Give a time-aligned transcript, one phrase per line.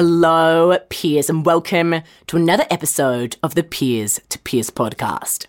[0.00, 5.46] Hello, peers, and welcome to another episode of the Peers to Peers podcast.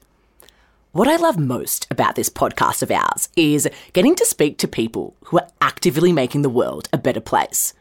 [0.91, 5.15] What I love most about this podcast of ours is getting to speak to people
[5.25, 7.75] who are actively making the world a better place.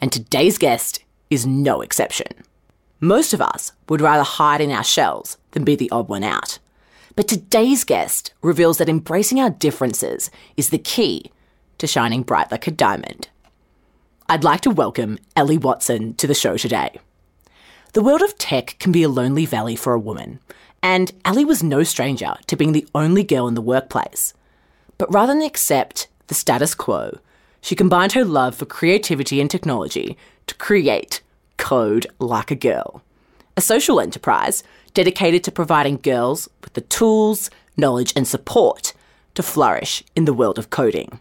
[0.00, 2.32] And today's guest is no exception.
[2.98, 6.58] Most of us would rather hide in our shells than be the odd one out.
[7.14, 11.30] But today's guest reveals that embracing our differences is the key
[11.78, 13.28] to shining bright like a diamond.
[14.30, 17.00] I'd like to welcome Ellie Watson to the show today.
[17.94, 20.38] The world of tech can be a lonely valley for a woman,
[20.82, 24.34] and Ellie was no stranger to being the only girl in the workplace.
[24.98, 27.20] But rather than accept the status quo,
[27.62, 31.22] she combined her love for creativity and technology to create
[31.56, 33.02] Code Like a Girl,
[33.56, 34.62] a social enterprise
[34.92, 38.92] dedicated to providing girls with the tools, knowledge, and support
[39.36, 41.18] to flourish in the world of coding.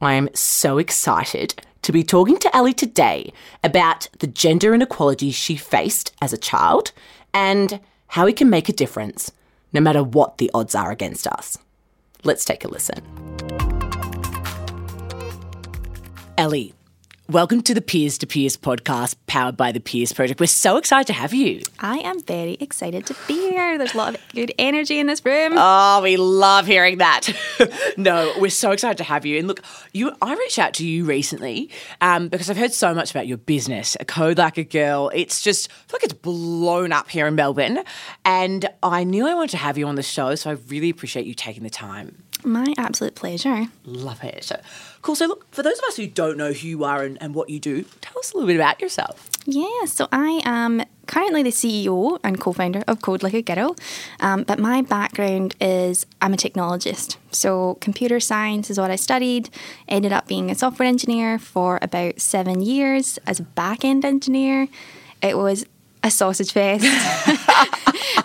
[0.00, 1.54] I am so excited
[1.84, 3.30] to be talking to Ellie today
[3.62, 6.92] about the gender inequalities she faced as a child
[7.34, 7.78] and
[8.08, 9.30] how we can make a difference
[9.74, 11.58] no matter what the odds are against us.
[12.22, 13.04] Let's take a listen.
[16.38, 16.72] Ellie,
[17.30, 20.40] welcome to the Peers to Peers podcast powered by the Peers Project.
[20.40, 21.62] We're so excited to have you.
[21.78, 23.78] I am very excited to be here.
[23.78, 25.54] There's a lot of good energy in this room.
[25.56, 27.30] Oh, we love hearing that.
[27.96, 29.38] no, we're so excited to have you.
[29.38, 31.70] And look, you, I reached out to you recently
[32.02, 35.10] um, because I've heard so much about your business, a code like a girl.
[35.14, 37.80] It's just I feel like it's blown up here in Melbourne,
[38.24, 41.24] and I knew I wanted to have you on the show, so I really appreciate
[41.24, 42.22] you taking the time.
[42.44, 43.68] My absolute pleasure.
[43.86, 44.52] Love it.
[45.00, 45.16] Cool.
[45.16, 47.48] So, look, for those of us who don't know who you are and, and what
[47.48, 49.30] you do, tell us a little bit about yourself.
[49.46, 53.76] Yeah, so I am currently the CEO and co founder of Code Like a Girl,
[54.20, 57.16] um, but my background is I'm a technologist.
[57.30, 59.50] So, computer science is what I studied,
[59.88, 64.68] ended up being a software engineer for about seven years as a back end engineer.
[65.22, 65.64] It was
[66.02, 66.84] a sausage fest.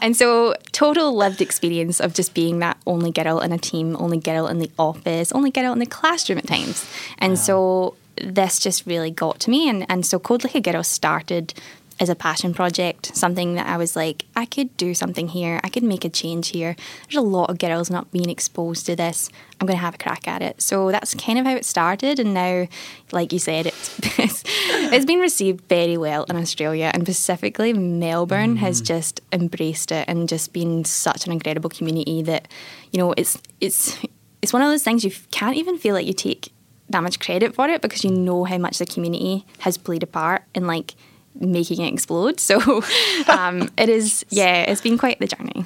[0.02, 4.18] and so, total lived experience of just being that only girl in a team, only
[4.18, 6.90] girl in the office, only girl in the classroom at times.
[7.18, 7.36] And wow.
[7.36, 9.70] so, this just really got to me.
[9.70, 11.54] And, and so, Code Like a Girl started
[12.00, 15.70] as a passion project, something that I was like, I could do something here, I
[15.70, 16.76] could make a change here.
[17.04, 19.30] There's a lot of girls not being exposed to this.
[19.60, 20.62] I'm going to have a crack at it.
[20.62, 22.18] So that's kind of how it started.
[22.18, 22.68] And now,
[23.12, 28.56] like you said, it's, it's, it's been received very well in Australia and specifically Melbourne
[28.56, 28.60] mm.
[28.60, 32.48] has just embraced it and just been such an incredible community that,
[32.92, 34.00] you know, it's, it's,
[34.42, 36.54] it's one of those things you can't even feel like you take
[36.90, 40.08] that much credit for it because you know how much the community has played a
[40.08, 40.96] part in like
[41.40, 42.40] making it explode.
[42.40, 42.60] So
[43.28, 45.66] um, it is, yeah, it's been quite the journey.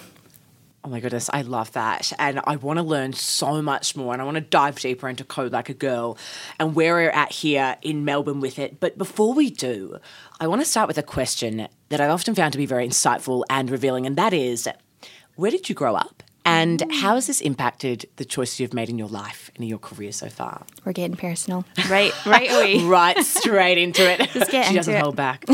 [0.85, 2.11] Oh my goodness, I love that.
[2.19, 5.23] And I want to learn so much more and I want to dive deeper into
[5.23, 6.17] Code Like a Girl
[6.59, 8.81] and where we're at here in Melbourne with it.
[8.81, 9.97] But before we do,
[10.41, 13.43] I want to start with a question that I've often found to be very insightful
[13.49, 14.67] and revealing, and that is
[15.35, 16.22] where did you grow up?
[16.45, 19.79] And how has this impacted the choices you've made in your life and in your
[19.79, 20.63] career so far?
[20.83, 21.65] We're getting personal.
[21.89, 22.83] Right, right away.
[22.85, 24.29] right straight into it.
[24.31, 25.01] Just get she into doesn't it.
[25.01, 25.45] hold back.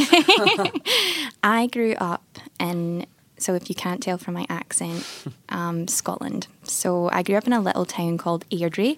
[1.43, 2.23] I grew up
[2.59, 3.05] in,
[3.37, 5.05] so if you can't tell from my accent,
[5.49, 6.47] um, Scotland.
[6.63, 8.97] So I grew up in a little town called Airdrie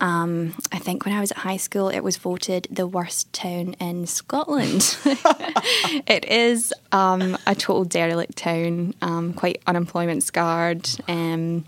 [0.00, 3.74] um, I think when I was at high school, it was voted the worst town
[3.74, 4.96] in Scotland.
[5.04, 10.88] it is um, a total derelict town, um, quite unemployment scarred.
[11.08, 11.64] Um,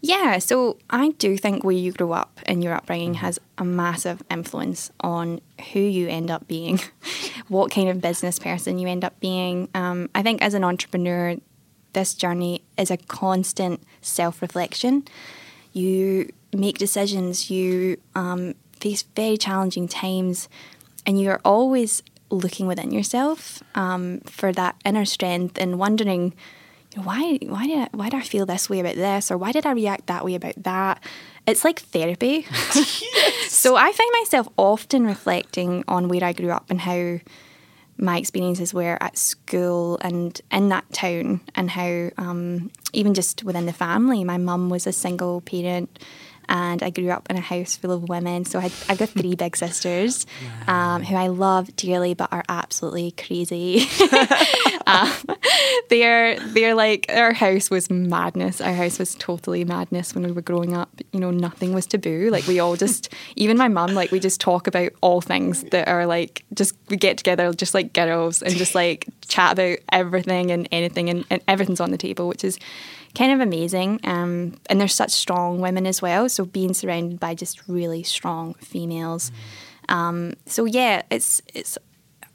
[0.00, 4.22] yeah, so I do think where you grow up and your upbringing has a massive
[4.30, 5.40] influence on
[5.72, 6.78] who you end up being,
[7.48, 9.70] what kind of business person you end up being.
[9.74, 11.36] Um, I think as an entrepreneur,
[11.94, 15.04] this journey is a constant self reflection.
[15.72, 20.48] You make decisions, you um, face very challenging times,
[21.06, 26.34] and you're always looking within yourself um, for that inner strength and wondering
[26.92, 29.36] you know, why why did I, why did I feel this way about this or
[29.36, 31.02] why did I react that way about that?
[31.46, 32.46] It's like therapy.
[33.64, 37.20] So I find myself often reflecting on where I grew up and how
[37.96, 43.66] my experiences were at school and in that town and how um, even just within
[43.66, 45.98] the family my mum was a single parent
[46.48, 48.44] and I grew up in a house full of women.
[48.44, 50.26] So I, I've got three big sisters
[50.66, 50.94] wow.
[50.96, 53.86] um, who I love dearly, but are absolutely crazy.
[54.86, 55.12] um,
[55.90, 58.60] they're they're like our house was madness.
[58.60, 60.90] Our house was totally madness when we were growing up.
[61.12, 62.30] You know, nothing was taboo.
[62.30, 65.88] Like we all just, even my mum, like we just talk about all things that
[65.88, 70.50] are like just we get together just like girls and just like chat about everything
[70.50, 72.58] and anything and, and everything's on the table, which is
[73.14, 74.00] kind of amazing.
[74.04, 76.28] Um, and there's such strong women as well.
[76.28, 79.30] So being surrounded by just really strong females.
[79.88, 79.94] Mm.
[79.94, 81.78] Um, so yeah, it's it's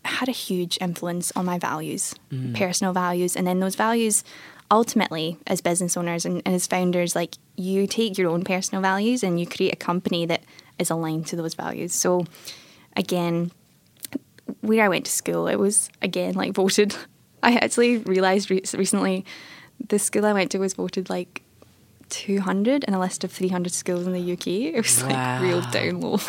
[0.06, 2.56] had a huge influence on my values, mm.
[2.56, 4.24] personal values, and then those values
[4.72, 9.24] ultimately as business owners and, and as founders like you take your own personal values
[9.24, 10.44] and you create a company that
[10.78, 12.24] is aligned to those values so
[12.96, 13.52] again
[14.62, 16.96] where i went to school it was again like voted
[17.44, 19.26] i actually realized re- recently
[19.88, 21.44] the school I went to was voted like
[22.10, 24.48] 200 in a list of 300 schools in the UK.
[24.76, 25.10] It was wow.
[25.10, 26.20] like real down low.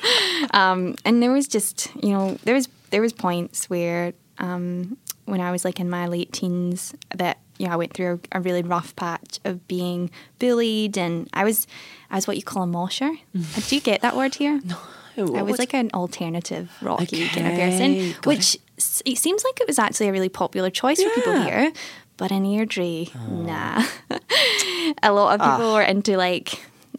[0.52, 4.96] um, and there was just, you know, there was there was points where um,
[5.26, 8.38] when I was like in my late teens that you know I went through a,
[8.38, 11.66] a, really rough patch of being bullied, and I was
[12.10, 13.12] I was what you call a mosher.
[13.36, 13.68] Mm.
[13.68, 14.60] Do you get that word here?
[15.16, 15.36] No.
[15.36, 17.28] I was like an alternative rocky okay.
[17.28, 19.02] kind of person, which it.
[19.04, 21.08] it seems like it was actually a really popular choice yeah.
[21.08, 21.72] for people here.
[22.20, 23.34] But in Airdrie, oh.
[23.34, 23.82] nah.
[25.02, 25.74] a lot of people ah.
[25.76, 26.50] were into like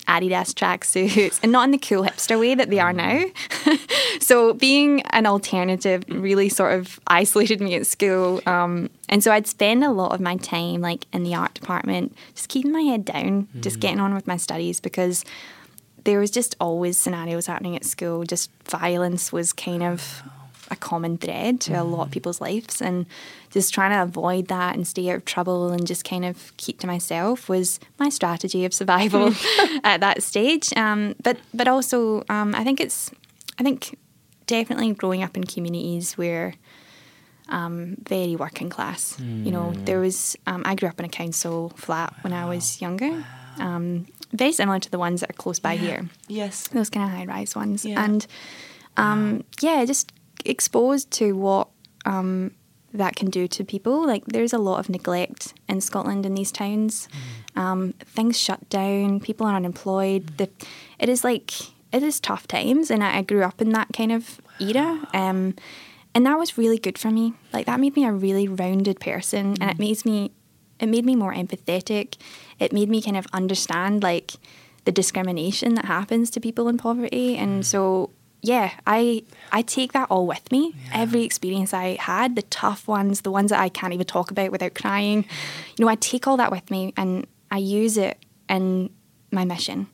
[0.08, 3.26] Adidas tracksuits and not in the cool hipster way that they are now.
[4.20, 8.42] so being an alternative really sort of isolated me at school.
[8.48, 12.18] Um, and so I'd spend a lot of my time like in the art department,
[12.34, 13.62] just keeping my head down, mm.
[13.62, 15.24] just getting on with my studies because
[16.04, 18.24] there was just always scenarios happening at school.
[18.24, 20.24] Just violence was kind of
[20.72, 22.14] a common thread to a lot of mm.
[22.14, 23.06] people's lives and
[23.52, 26.80] just trying to avoid that and stay out of trouble and just kind of keep
[26.80, 29.34] to myself was my strategy of survival
[29.84, 33.12] at that stage um, but but also um, I think it's
[33.60, 33.98] I think
[34.48, 36.56] definitely growing up in communities where
[37.50, 39.46] um, very working class mm.
[39.46, 40.04] you know there mm.
[40.04, 42.20] was um, I grew up in a council flat wow.
[42.22, 43.26] when I was younger wow.
[43.60, 45.82] Um, very similar to the ones that are close by yeah.
[45.82, 48.02] here yes those kind of high rise ones yeah.
[48.02, 48.26] and
[48.98, 50.12] um, yeah, just
[50.46, 51.70] exposed to what
[52.06, 52.52] um,
[52.94, 54.06] that can do to people.
[54.06, 57.08] Like there's a lot of neglect in Scotland in these towns.
[57.56, 57.62] Mm.
[57.62, 59.20] Um, things shut down.
[59.20, 60.26] People are unemployed.
[60.26, 60.38] Mm.
[60.38, 60.50] The,
[61.00, 61.52] it is like
[61.92, 65.08] it is tough times, and I, I grew up in that kind of era.
[65.14, 65.56] Um,
[66.14, 67.34] and that was really good for me.
[67.54, 69.58] Like that made me a really rounded person, mm.
[69.62, 69.80] and it mm.
[69.80, 70.32] makes me
[70.80, 72.18] it made me more empathetic.
[72.60, 74.34] It made me kind of understand like
[74.84, 77.66] the discrimination that happens to people in poverty, and mm.
[77.66, 78.12] so
[78.42, 80.74] yeah, I I take that all with me.
[80.86, 81.02] Yeah.
[81.02, 84.52] Every experience I had, the tough ones, the ones that I can't even talk about
[84.52, 85.26] without crying,
[85.78, 88.18] you know, I take all that with me and I use it
[88.50, 88.90] in
[89.32, 89.88] my mission.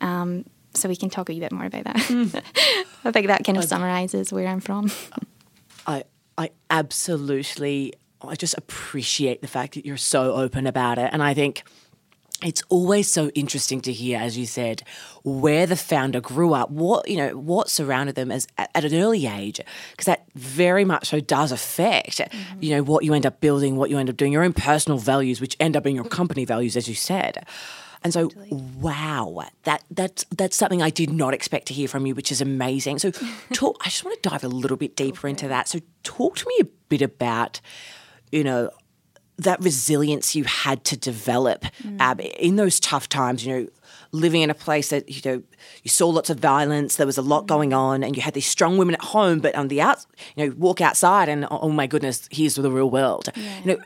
[0.00, 0.44] Um,
[0.74, 1.96] so we can talk a wee bit more about that.
[1.96, 2.42] Mm.
[3.04, 4.90] I think that kind of summarizes where I'm from.
[5.86, 6.04] I
[6.38, 11.34] I absolutely I just appreciate the fact that you're so open about it, and I
[11.34, 11.64] think
[12.42, 14.82] it's always so interesting to hear, as you said,
[15.24, 18.94] where the founder grew up, what you know, what surrounded them as at, at an
[18.94, 22.62] early age, because that very much so does affect, mm-hmm.
[22.62, 24.98] you know, what you end up building, what you end up doing, your own personal
[24.98, 27.44] values, which end up being your company values, as you said.
[28.02, 28.48] And so, totally.
[28.80, 32.40] wow, that that's that's something I did not expect to hear from you, which is
[32.40, 32.98] amazing.
[32.98, 33.10] So,
[33.52, 35.68] talk, I just want to dive a little bit deeper into that.
[35.68, 37.60] So, talk to me a bit about,
[38.32, 38.70] you know,
[39.40, 41.96] that resilience you had to develop mm.
[41.98, 43.68] Ab, in those tough times, you know,
[44.12, 45.42] living in a place that, you know,
[45.82, 47.46] you saw lots of violence, there was a lot mm.
[47.46, 50.04] going on, and you had these strong women at home, but on the out,
[50.36, 53.28] you know, walk outside and, oh my goodness, here's the real world.
[53.34, 53.60] Yeah.
[53.60, 53.78] You know,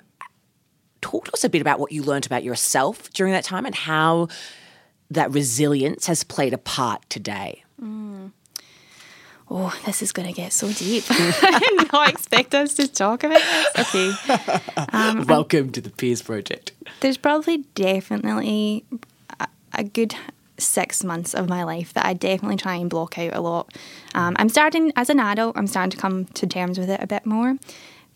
[1.00, 3.74] talk to us a bit about what you learned about yourself during that time and
[3.74, 4.28] how
[5.10, 7.62] that resilience has played a part today.
[7.80, 8.32] Mm
[9.54, 11.04] oh, this is going to get so deep.
[11.10, 13.94] I did not expect us to talk about this.
[13.94, 14.12] Okay.
[14.92, 16.72] Um, Welcome to the Peers Project.
[17.00, 18.84] There's probably definitely
[19.40, 20.14] a, a, good
[20.58, 23.76] six months of my life that I definitely try and block out a lot.
[24.14, 27.06] Um, I'm starting, as an adult, I'm starting to come to terms with it a
[27.06, 27.56] bit more.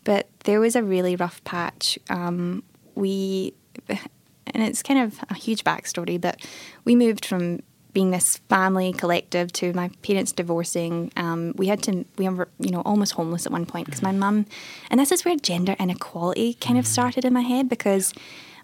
[0.03, 1.99] But there was a really rough patch.
[2.09, 2.63] Um,
[2.95, 3.53] we,
[3.87, 6.45] and it's kind of a huge backstory, but
[6.85, 7.61] we moved from
[7.99, 12.71] being this family collective to my parents divorcing, um, we had to we were you
[12.71, 14.45] know almost homeless at one point because my mum,
[14.89, 18.13] and this is where gender inequality kind of started in my head because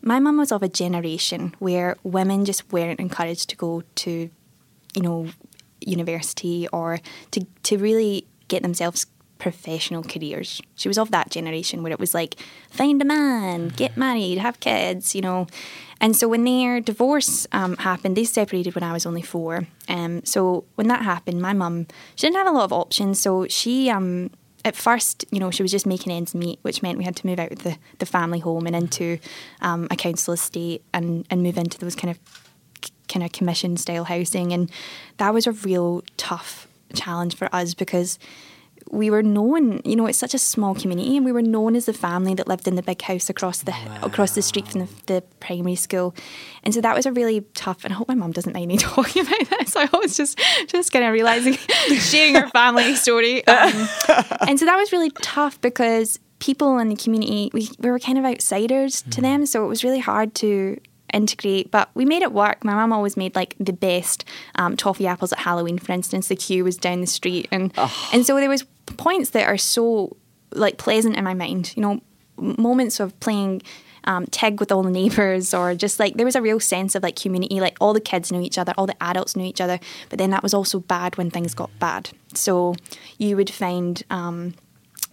[0.01, 4.29] my mum was of a generation where women just weren't encouraged to go to,
[4.95, 5.27] you know,
[5.81, 6.99] university or
[7.31, 9.05] to to really get themselves
[9.37, 10.61] professional careers.
[10.75, 12.35] She was of that generation where it was like
[12.69, 15.47] find a man, get married, have kids, you know.
[16.01, 19.67] And so when their divorce um, happened, they separated when I was only four.
[19.87, 23.19] Um, so when that happened, my mum she didn't have a lot of options.
[23.19, 24.29] So she um,
[24.65, 27.27] at first, you know, she was just making ends meet, which meant we had to
[27.27, 29.19] move out of the, the family home and into
[29.61, 32.19] um, a council estate and, and move into those kind of
[33.07, 34.51] kind of commission style housing.
[34.51, 34.71] And
[35.17, 38.17] that was a real tough challenge for us because
[38.95, 41.85] we were known, you know, it's such a small community, and we were known as
[41.85, 43.99] the family that lived in the big house across the wow.
[44.03, 46.15] across the street from the, the, primary school,
[46.63, 47.83] and so that was a really tough.
[47.83, 49.75] And I hope my mum doesn't mind me talking about this.
[49.75, 51.53] I was just just kind of realizing
[51.99, 53.87] sharing her family story, um,
[54.47, 58.17] and so that was really tough because people in the community we, we were kind
[58.17, 59.11] of outsiders mm.
[59.11, 60.79] to them, so it was really hard to
[61.13, 62.63] integrate, but we made it work.
[62.63, 64.25] My mum always made like the best
[64.55, 66.27] um, toffee apples at Halloween, for instance.
[66.27, 68.09] The queue was down the street, and oh.
[68.13, 68.65] and so there was
[68.97, 70.15] points that are so
[70.51, 71.73] like pleasant in my mind.
[71.75, 72.01] You know,
[72.37, 73.61] moments of playing
[74.05, 77.03] um, tag with all the neighbours, or just like there was a real sense of
[77.03, 77.59] like community.
[77.59, 79.79] Like all the kids knew each other, all the adults knew each other.
[80.09, 82.09] But then that was also bad when things got bad.
[82.33, 82.75] So
[83.17, 84.01] you would find.
[84.09, 84.55] Um,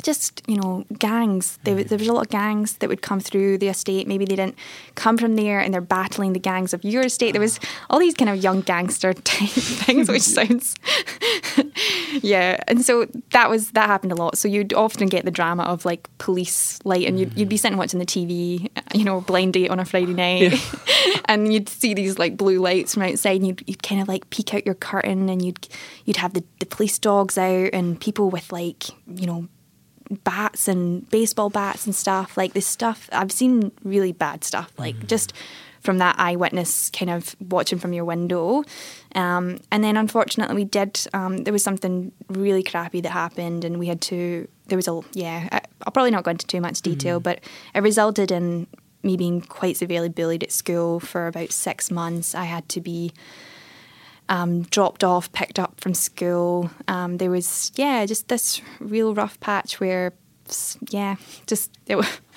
[0.02, 1.58] just you know gangs.
[1.64, 1.88] There, mm-hmm.
[1.88, 4.06] there was a lot of gangs that would come through the estate.
[4.06, 4.56] Maybe they didn't
[4.94, 7.32] come from there and they're battling the gangs of your estate.
[7.32, 7.86] There was ah.
[7.90, 10.74] all these kind of young gangster type things which sounds
[12.22, 14.36] yeah and so that was that happened a lot.
[14.36, 17.62] So you'd often get the drama of like police light and you'd, you'd be mm-hmm.
[17.62, 20.52] sitting watching the tv you know blind date on a friday night.
[20.52, 21.20] Yeah.
[21.26, 24.28] and you'd see these like blue lights from outside and you'd, you'd kind of like
[24.30, 25.68] peek out your curtain and you'd
[26.04, 29.48] you'd have the, the police dogs out and people with like you know
[30.24, 32.36] bats and baseball bats and stuff.
[32.36, 34.72] Like this stuff, I've seen really bad stuff.
[34.78, 35.06] Like mm.
[35.06, 35.32] just
[35.82, 38.64] from that eyewitness kind of watching from your window.
[39.16, 43.78] Um, and then unfortunately, we did, um, there was something really crappy that happened, and
[43.78, 46.82] we had to, there was a, yeah, I, will probably not go into too much
[46.82, 47.24] detail, mm.
[47.24, 47.40] but
[47.74, 48.68] it resulted in
[49.02, 52.34] me being quite severely bullied at school for about six months.
[52.34, 53.12] I had to be
[54.32, 56.70] um, dropped off, picked up from school.
[56.88, 60.14] Um, there was, yeah, just this real rough patch where,
[60.88, 62.08] yeah, just it was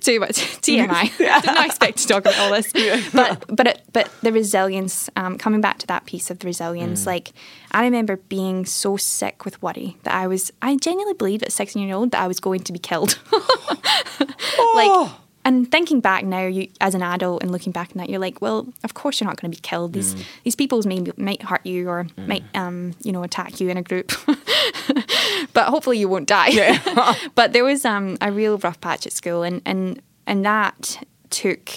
[0.00, 1.16] too much TMI.
[1.42, 2.72] Did not expect to talk about all this,
[3.12, 5.08] but but it, but the resilience.
[5.16, 7.06] Um, coming back to that piece of the resilience, mm.
[7.06, 7.32] like
[7.70, 10.52] I remember being so sick with worry that I was.
[10.60, 13.18] I genuinely believed at sixteen year old that I was going to be killed.
[13.32, 15.04] oh.
[15.08, 18.20] Like and thinking back now, you as an adult and looking back on that, you're
[18.20, 19.94] like, well, of course you're not going to be killed.
[19.94, 20.22] These mm.
[20.44, 22.26] these people may might hurt you or mm.
[22.28, 24.12] might um, you know attack you in a group,
[25.52, 26.48] but hopefully you won't die.
[26.48, 27.16] Yeah.
[27.34, 31.68] but there was um, a real rough patch at school, and and and that took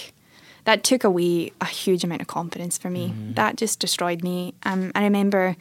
[0.65, 3.09] that took away a huge amount of confidence for me.
[3.09, 3.35] Mm.
[3.35, 4.53] That just destroyed me.
[4.63, 5.55] Um, I remember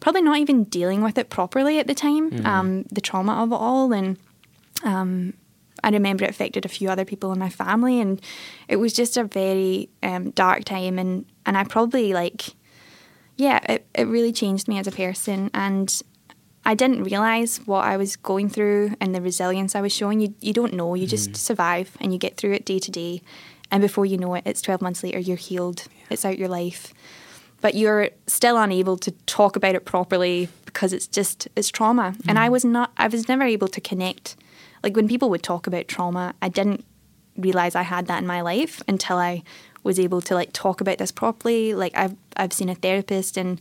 [0.00, 2.46] probably not even dealing with it properly at the time, mm.
[2.46, 4.16] um, the trauma of it all, and
[4.84, 5.34] um,
[5.82, 8.20] I remember it affected a few other people in my family, and
[8.68, 10.98] it was just a very um, dark time.
[10.98, 12.54] And, and I probably like,
[13.36, 15.50] yeah, it, it really changed me as a person.
[15.54, 16.02] And
[16.64, 20.20] I didn't realize what I was going through and the resilience I was showing.
[20.20, 21.36] You, you don't know, you just mm.
[21.36, 23.22] survive and you get through it day to day.
[23.70, 26.04] And before you know it, it's 12 months later, you're healed, yeah.
[26.10, 26.92] it's out your life.
[27.60, 32.14] But you're still unable to talk about it properly because it's just, it's trauma.
[32.18, 32.28] Mm.
[32.28, 34.36] And I was not, I was never able to connect
[34.82, 36.84] like when people would talk about trauma, I didn't
[37.36, 39.42] realize I had that in my life until I
[39.84, 41.74] was able to like talk about this properly.
[41.74, 43.60] Like I've I've seen a therapist and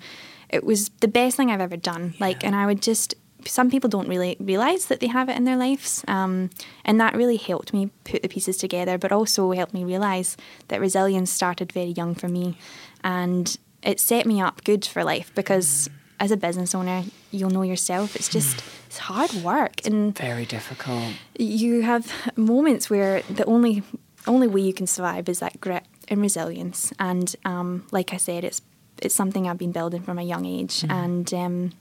[0.49, 2.13] it was the best thing I've ever done.
[2.17, 2.25] Yeah.
[2.25, 5.43] Like and I would just some people don't really realize that they have it in
[5.43, 6.49] their lives um,
[6.83, 10.35] and that really helped me put the pieces together but also helped me realize
[10.67, 12.57] that resilience started very young for me
[13.03, 17.61] and it set me up good for life because as a business owner you'll know
[17.61, 21.13] yourself it's just it's hard work and very difficult.
[21.37, 23.83] You have moments where the only
[24.25, 26.93] only way you can survive is that grit and resilience.
[26.97, 28.61] And um, like I said, it's
[29.01, 30.81] it's something I've been building from a young age.
[30.81, 30.91] Mm.
[30.91, 31.71] And um,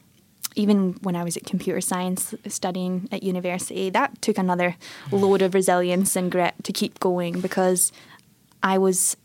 [0.56, 4.76] even when I was at computer science studying at university, that took another
[5.12, 7.92] load of resilience and grit to keep going because
[8.64, 9.16] I was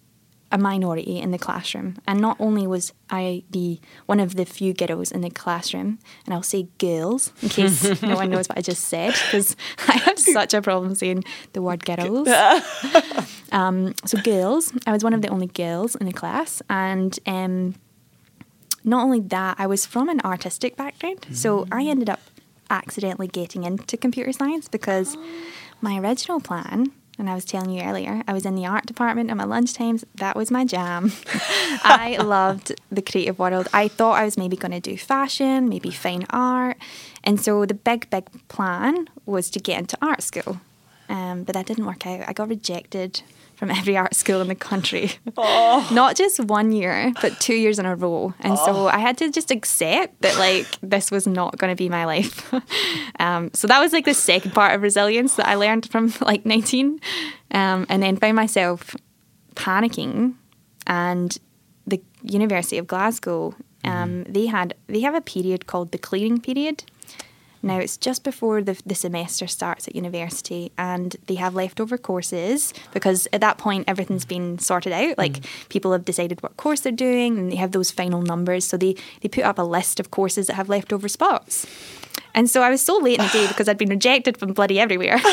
[0.51, 1.97] a minority in the classroom.
[2.05, 6.33] And not only was I the one of the few ghettos in the classroom, and
[6.33, 9.55] I'll say girls in case no one knows what I just said, because
[9.87, 12.27] I have such a problem saying the word ghettos.
[13.51, 17.75] um, so girls, I was one of the only girls in the class, and um,
[18.83, 21.25] not only that, I was from an artistic background.
[21.31, 22.19] So I ended up
[22.69, 25.17] accidentally getting into computer science because
[25.81, 29.29] my original plan, and I was telling you earlier, I was in the art department
[29.29, 30.03] at my lunchtimes.
[30.15, 31.11] That was my jam.
[31.83, 33.67] I loved the creative world.
[33.71, 36.77] I thought I was maybe going to do fashion, maybe fine art.
[37.23, 40.61] And so the big, big plan was to get into art school.
[41.09, 42.27] Um, but that didn't work out.
[42.27, 43.21] I got rejected
[43.61, 45.11] from every art school in the country.
[45.37, 45.87] Oh.
[45.93, 48.33] Not just one year, but two years in a row.
[48.39, 51.87] And so I had to just accept that like this was not going to be
[51.87, 52.51] my life.
[53.19, 56.43] um, so that was like the second part of resilience that I learned from like
[56.43, 56.99] 19.
[57.51, 58.95] Um, and then found myself
[59.53, 60.33] panicking
[60.87, 61.37] and
[61.85, 63.53] the University of Glasgow
[63.83, 66.83] um, they had they have a period called the clearing period
[67.63, 72.73] now it's just before the, the semester starts at university and they have leftover courses
[72.93, 75.69] because at that point everything's been sorted out like mm.
[75.69, 78.95] people have decided what course they're doing and they have those final numbers so they,
[79.21, 81.65] they put up a list of courses that have leftover spots
[82.33, 84.79] and so I was so late in the day because I'd been rejected from bloody
[84.79, 85.17] everywhere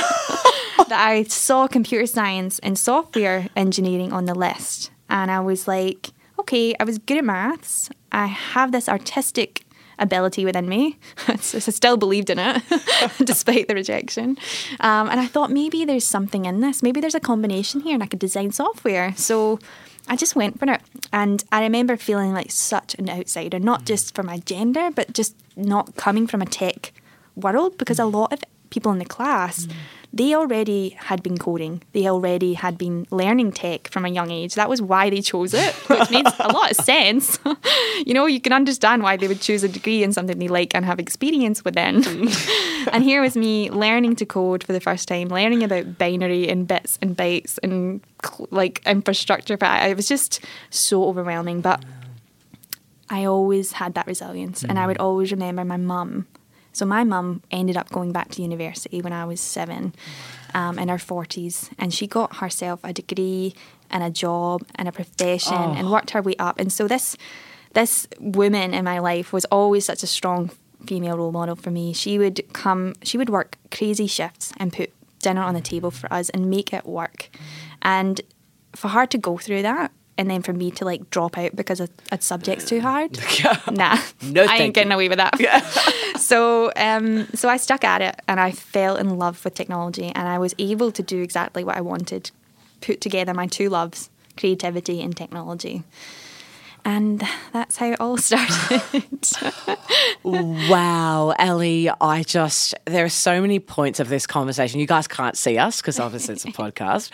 [0.88, 4.90] that I saw computer science and software engineering on the list.
[5.08, 7.90] And I was like, okay, I was good at maths.
[8.12, 9.64] I have this artistic
[9.98, 10.98] ability within me.
[11.28, 12.62] I still believed in it
[13.24, 14.38] despite the rejection.
[14.80, 16.82] Um, and I thought maybe there's something in this.
[16.82, 19.14] Maybe there's a combination here and I could design software.
[19.16, 19.58] So
[20.08, 20.80] I just went for it.
[21.12, 25.36] And I remember feeling like such an outsider, not just for my gender, but just
[25.56, 26.92] not coming from a tech
[27.36, 28.40] world because a lot of
[28.70, 29.66] people in the class
[30.12, 31.82] they already had been coding.
[31.92, 34.54] They already had been learning tech from a young age.
[34.54, 37.38] That was why they chose it which made a lot of sense.
[38.06, 40.74] You know you can understand why they would choose a degree in something they like
[40.74, 42.88] and have experience within mm.
[42.92, 46.68] and here was me learning to code for the first time learning about binary and
[46.68, 48.00] bits and bytes and
[48.50, 51.84] like infrastructure but it was just so overwhelming but
[53.10, 55.04] I always had that resilience, and I would mm.
[55.04, 56.26] always remember my mum.
[56.78, 59.96] So my mum ended up going back to university when I was seven,
[60.54, 63.52] um, in her forties, and she got herself a degree
[63.90, 66.60] and a job and a profession and worked her way up.
[66.60, 67.16] And so this
[67.74, 70.50] this woman in my life was always such a strong
[70.86, 71.92] female role model for me.
[71.92, 76.10] She would come, she would work crazy shifts and put dinner on the table for
[76.12, 77.28] us and make it work.
[77.82, 78.20] And
[78.74, 81.80] for her to go through that and then for me to like drop out because
[81.80, 83.18] a, a subject's too hard,
[83.70, 85.38] nah, No, I ain't getting away with that.
[86.18, 90.28] so, um, so I stuck at it and I fell in love with technology and
[90.28, 92.32] I was able to do exactly what I wanted,
[92.80, 95.84] put together my two loves, creativity and technology.
[96.88, 97.22] And
[97.52, 99.04] that's how it all started.
[100.22, 104.80] Wow, Ellie, I just, there are so many points of this conversation.
[104.80, 107.10] You guys can't see us because obviously it's a podcast,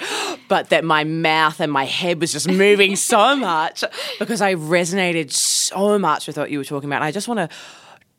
[0.46, 3.82] but that my mouth and my head was just moving so much
[4.20, 6.98] because I resonated so much with what you were talking about.
[6.98, 7.48] And I just want to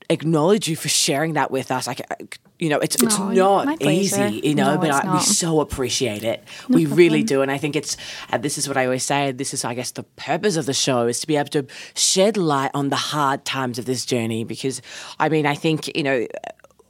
[0.09, 1.87] acknowledge you for sharing that with us.
[1.87, 2.15] Like, uh,
[2.59, 6.43] you know, it's it's not easy, you know, No, but I, we so appreciate it.
[6.69, 7.97] we really do, and I think it's.
[8.29, 9.31] And this is what I always say.
[9.31, 11.65] This is, I guess, the purpose of the show is to be able to
[11.95, 14.45] shed light on the hard times of this journey.
[14.45, 14.81] Because,
[15.19, 16.27] I mean, I think you know.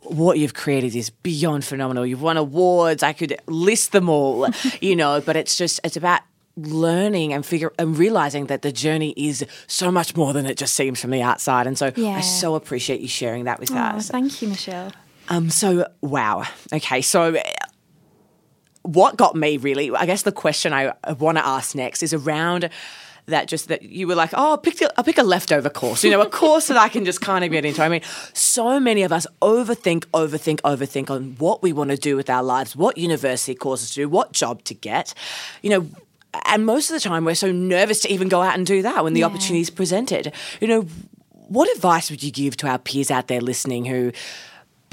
[0.08, 2.06] What you've created is beyond phenomenal.
[2.06, 3.02] You've won awards.
[3.02, 4.48] I could list them all,
[4.80, 6.22] you know, but it's just it's about
[6.56, 10.76] learning and figure and realizing that the journey is so much more than it just
[10.76, 11.66] seems from the outside.
[11.66, 12.18] And so yeah.
[12.18, 14.10] I so appreciate you sharing that with oh, us.
[14.10, 14.92] thank you, Michelle.
[15.30, 16.44] Um, so wow.
[16.72, 17.36] Okay, so
[18.84, 22.70] what got me really, I guess the question I want to ask next is around
[23.28, 26.12] that just that you were like, oh, I'll pick, I'll pick a leftover course, you
[26.12, 27.82] know, a course that I can just kind of get into.
[27.82, 28.02] I mean,
[28.34, 32.44] so many of us overthink, overthink, overthink on what we want to do with our
[32.44, 35.16] lives, what university courses to do, what job to get,
[35.64, 35.88] you know.
[36.46, 39.04] And most of the time, we're so nervous to even go out and do that
[39.04, 39.26] when the Yeah.
[39.28, 40.32] opportunity is presented.
[40.62, 40.82] You know,
[41.48, 44.12] what advice would you give to our peers out there listening who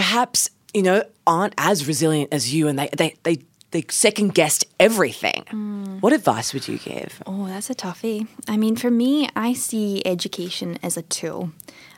[0.03, 3.39] perhaps you know aren't as resilient as you and they they they,
[3.71, 5.99] they second guessed everything hmm.
[6.01, 8.27] what advice would you give Oh, that's a toughie.
[8.49, 11.53] I mean, for me, I see education as a tool.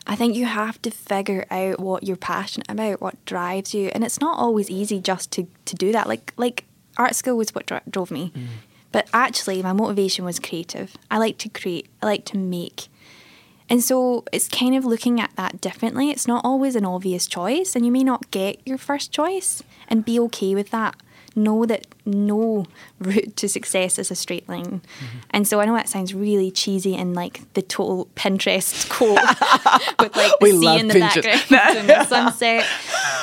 [0.07, 4.05] I think you have to figure out what you're passionate about, what drives you, and
[4.05, 6.07] it's not always easy just to, to do that.
[6.07, 6.65] Like like
[6.97, 8.47] art school was what dro- drove me, mm.
[8.93, 10.97] but actually, my motivation was creative.
[11.11, 11.89] I like to create.
[12.03, 12.89] I like to make.
[13.75, 16.09] And so it's kind of looking at that differently.
[16.11, 20.05] It's not always an obvious choice, and you may not get your first choice, and
[20.05, 20.95] be okay with that.
[21.35, 22.67] Know that no
[23.01, 24.81] route to success is a straight line.
[24.81, 25.19] Mm-hmm.
[25.31, 29.19] And so I know that sounds really cheesy and like the total Pinterest quote
[29.99, 31.51] with like the We sea in the Pinterest.
[31.51, 32.65] background and the sunset.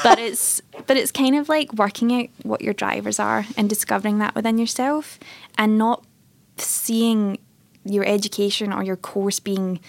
[0.04, 4.18] But it's but it's kind of like working out what your drivers are and discovering
[4.18, 5.18] that within yourself
[5.58, 6.04] and not
[6.58, 7.38] seeing
[7.86, 9.80] your education or your course being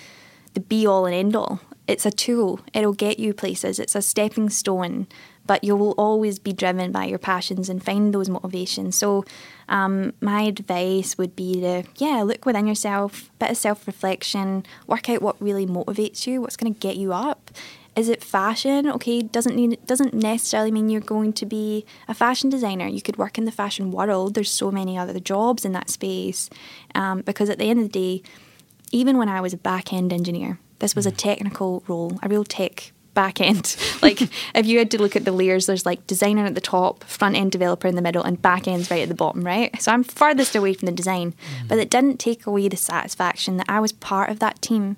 [0.55, 1.61] the be all and end all.
[1.89, 2.61] It's a tool.
[2.73, 3.79] It'll get you places.
[3.79, 5.09] It's a stepping stone,
[5.47, 8.97] but you will always be driven by your passions and find those motivations.
[8.97, 9.25] So,
[9.69, 15.11] um, my advice would be to yeah, look within yourself, bit of self reflection, work
[15.11, 17.51] out what really motivates you, what's going to get you up.
[17.95, 18.89] Is it fashion?
[18.89, 22.87] Okay, doesn't need doesn't necessarily mean you're going to be a fashion designer.
[22.87, 24.35] You could work in the fashion world.
[24.35, 26.49] There's so many other jobs in that space,
[26.95, 28.23] um, because at the end of the day,
[28.93, 32.45] even when I was a back end engineer, this was a technical role, a real
[32.45, 33.77] tech back end.
[34.03, 34.21] like
[34.55, 37.37] if you had to look at the layers, there's like designer at the top, front
[37.37, 39.81] end developer in the middle, and back end's right at the bottom, right?
[39.81, 41.69] So I'm farthest away from the design, mm-hmm.
[41.69, 44.97] but it didn't take away the satisfaction that I was part of that team.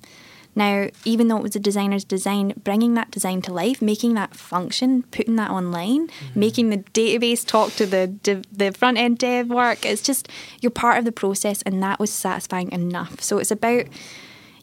[0.54, 4.34] Now, even though it was a designer's design, bringing that design to life, making that
[4.34, 6.40] function, putting that online, mm-hmm.
[6.40, 8.14] making the database talk to the
[8.52, 10.28] the front end dev work, it's just
[10.60, 13.20] you're part of the process, and that was satisfying enough.
[13.20, 13.86] So it's about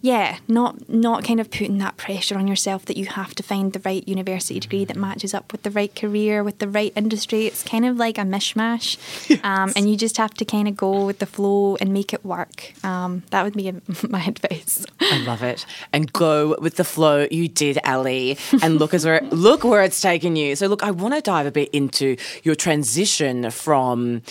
[0.02, 3.74] yeah, not not kind of putting that pressure on yourself that you have to find
[3.74, 7.46] the right university degree that matches up with the right career, with the right industry.
[7.46, 8.98] It's kind of like a mishmash,
[9.44, 12.26] um, and you just have to kind of go with the flow and make it
[12.26, 12.74] work.
[12.84, 13.72] Um, that would be
[14.10, 14.86] my advice.
[15.00, 15.66] I love it.
[15.94, 17.28] And go with the flow.
[17.30, 18.38] You did, Ali.
[18.64, 20.56] And look as where look where it's taken you.
[20.56, 24.24] So look, I want to dive a bit into your transition from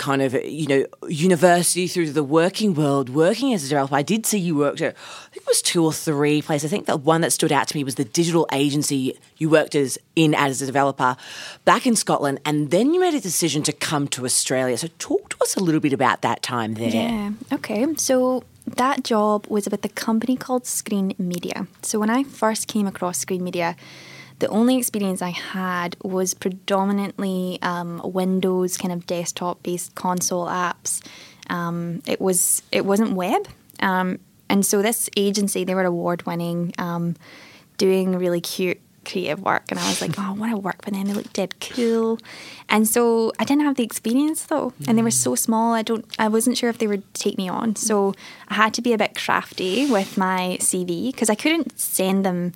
[0.00, 4.24] kind of you know university through the working world working as a developer i did
[4.24, 6.96] see you worked at i think it was two or three places i think the
[6.96, 10.62] one that stood out to me was the digital agency you worked as in as
[10.62, 11.16] a developer
[11.66, 15.28] back in scotland and then you made a decision to come to australia so talk
[15.28, 17.30] to us a little bit about that time there Yeah.
[17.52, 17.86] Okay.
[17.96, 21.66] So that job was with a company called Screen Media.
[21.82, 23.76] So when I first came across Screen Media,
[24.40, 31.02] the only experience I had was predominantly um, Windows kind of desktop based console apps.
[31.48, 33.46] Um, it was it wasn't web,
[33.80, 37.16] um, and so this agency they were award winning, um,
[37.76, 40.94] doing really cute creative work and I was like, oh, I want to work with
[40.94, 41.04] them.
[41.04, 42.18] They look dead cool.
[42.68, 44.72] And so I didn't have the experience though.
[44.86, 45.74] And they were so small.
[45.74, 47.76] I don't I wasn't sure if they would take me on.
[47.76, 48.14] So
[48.48, 52.52] I had to be a bit crafty with my CV because I couldn't send them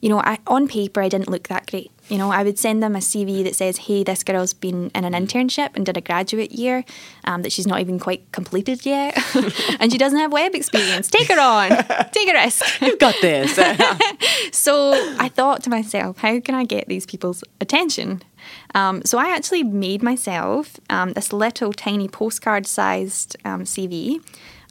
[0.00, 1.90] you know, I, on paper, I didn't look that great.
[2.08, 5.04] You know, I would send them a CV that says, hey, this girl's been in
[5.04, 6.84] an internship and did a graduate year
[7.24, 9.18] um, that she's not even quite completed yet.
[9.80, 11.08] and she doesn't have web experience.
[11.08, 11.68] Take her on.
[12.12, 12.80] Take a risk.
[12.80, 13.54] you've got this
[14.52, 18.22] So I thought to myself, how can I get these people's attention?
[18.74, 24.22] Um, so I actually made myself um, this little tiny postcard sized um, CV.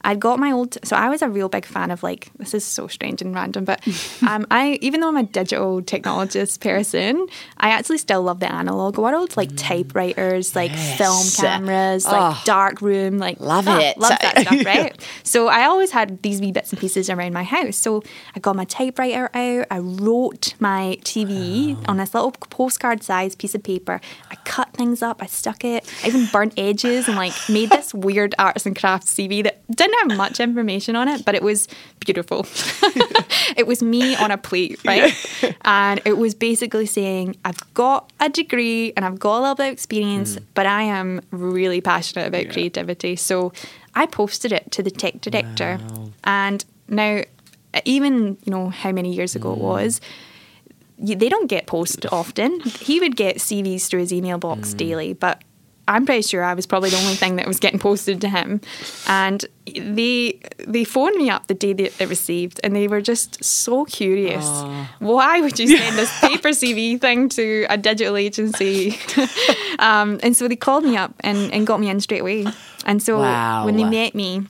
[0.07, 2.63] I'd got my old, so I was a real big fan of like, this is
[2.65, 3.79] so strange and random, but
[4.27, 8.97] um, I, even though I'm a digital technologist person, I actually still love the analog
[8.97, 11.35] world, like typewriters, like film Yes.
[11.35, 12.41] cameras, like Oh.
[12.45, 13.97] dark room, like Love ah, it.
[13.97, 15.07] Love that stuff, right?
[15.23, 17.75] So I always had these wee bits and pieces around my house.
[17.75, 18.01] So
[18.35, 19.67] I got my typewriter out.
[19.69, 23.99] I wrote my CV on this little postcard size piece of paper.
[24.31, 25.21] I cut things up.
[25.21, 25.85] I stuck it.
[26.03, 29.96] I even burnt edges and like made this weird arts and crafts CV that didn't
[30.01, 31.67] have much information on it, but it was
[31.99, 32.45] beautiful.
[33.57, 35.13] it was me on a plate, right?
[35.61, 39.67] And it was basically saying, I've got a degree and I've got a little bit
[39.67, 40.43] of experience, mm.
[40.53, 43.15] but I am really passionate about creativity.
[43.15, 43.53] So
[43.95, 45.79] I posted it to the tech director.
[46.23, 47.23] And now,
[47.85, 49.61] even, you know, how many years ago it mm.
[49.61, 50.01] was,
[50.99, 52.59] they don't get posts often.
[52.61, 54.77] He would get CVs through his email box mm.
[54.77, 55.43] daily, but
[55.87, 58.59] I'm pretty sure I was probably the only thing that was getting posted to him.
[59.07, 63.43] And they they phoned me up the day that it received, and they were just
[63.43, 64.45] so curious.
[64.99, 68.97] Why would you send this paper CV thing to a digital agency?
[69.79, 72.45] um, and so they called me up and, and got me in straight away.
[72.85, 73.65] And so Wow.
[73.65, 74.47] when they met me,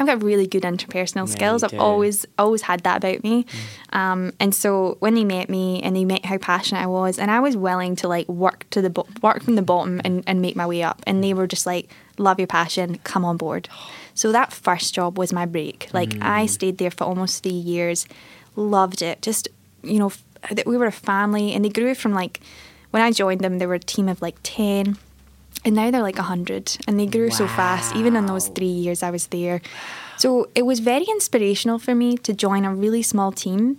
[0.00, 1.62] I've got really good interpersonal Yeah, skills.
[1.62, 1.78] I've do.
[1.78, 3.46] always always had that about me.
[3.92, 7.30] Um, and so when they met me and they met how passionate I was, and
[7.30, 10.40] I was willing to like work to the bo- work from the bottom and, and
[10.40, 13.68] make my way up, and they were just like, "Love your passion, come on board."
[14.14, 15.88] So that first job was my break.
[15.92, 18.06] Like I stayed there for almost three years,
[18.56, 19.20] loved it.
[19.22, 19.48] Just
[19.82, 22.40] you know, f- that we were a family, and they grew from like
[22.90, 24.96] when I joined them, they were a team of like ten
[25.64, 27.94] and now they're like 100 and they grew so fast.
[27.96, 29.60] Even in those three years i was there.
[30.16, 33.78] So it was very inspirational for me to join a really small team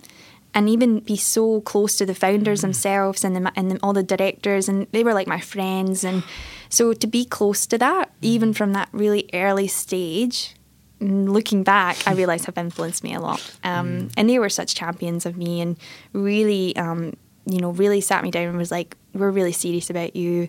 [0.54, 4.02] and even be so close to the founders themselves and, the, and the, all the
[4.02, 6.02] directors and they were like my friends.
[6.02, 6.24] And
[6.68, 10.54] so to be close to that even from that really early stage
[11.00, 13.40] n- looking back i realize have influenced me a lot.
[13.64, 15.76] Um, and they were such champions of me and
[16.12, 17.14] really um,
[17.46, 20.48] you know really sat me down and was like we're really serious about you.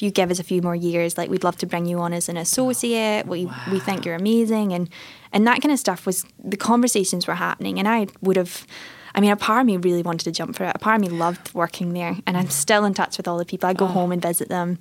[0.00, 2.14] If you give us a few more years, like we'd love to bring you on
[2.14, 3.26] as an associate.
[3.26, 4.88] We we think you're amazing, and
[5.30, 8.66] and that kind of stuff was the conversations were happening, and I would have.
[9.14, 10.72] I mean, a part of me really wanted to jump for it.
[10.74, 13.44] A part of me loved working there, and I'm still in touch with all the
[13.44, 13.68] people.
[13.68, 14.78] I go home and visit them.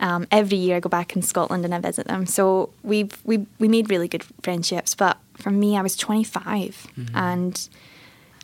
[0.00, 2.26] Um, every year, I go back in Scotland and I visit them.
[2.26, 4.94] So we've we we made really good friendships.
[4.94, 7.68] But for me, I was 25, and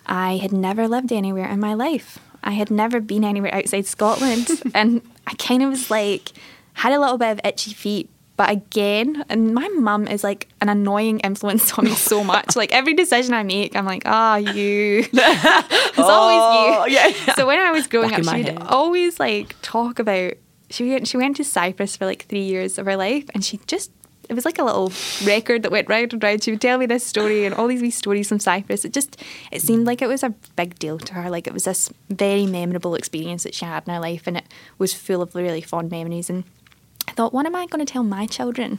[0.06, 2.18] I had never lived anywhere in my life.
[2.42, 6.32] I had never been anywhere outside Scotland, and I kind of was like
[6.74, 8.10] had a little bit of itchy feet.
[8.36, 12.56] But again, and my mum is like an annoying influence on me so much.
[12.56, 15.04] like every decision I make, I'm like, ah, you.
[15.12, 16.80] it's always you.
[16.80, 17.34] Oh, yeah.
[17.36, 18.62] So when I was growing Back up, she'd head.
[18.62, 20.32] always like talk about.
[20.68, 21.06] She went.
[21.06, 23.92] She went to Cyprus for like three years of her life, and she just.
[24.28, 24.92] It was like a little
[25.24, 26.42] record that went round and round.
[26.42, 28.84] She would tell me this story and all these wee stories from Cyprus.
[28.84, 29.20] It just,
[29.52, 31.30] it seemed like it was a big deal to her.
[31.30, 34.44] Like it was this very memorable experience that she had in her life, and it
[34.78, 36.30] was full of really fond memories.
[36.30, 36.44] And
[37.08, 38.78] I thought, what am I going to tell my children?